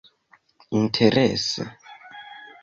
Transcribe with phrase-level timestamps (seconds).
[0.79, 1.63] Interese